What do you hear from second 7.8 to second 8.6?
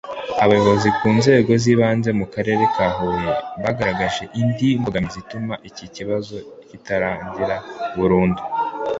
burundu